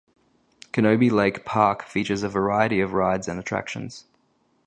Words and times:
Canobie 0.73 1.11
Lake 1.11 1.45
Park 1.45 1.83
features 1.83 2.23
a 2.23 2.27
variety 2.29 2.79
of 2.81 2.93
rides 2.93 3.27
and 3.27 3.39
attractions. 3.39 4.07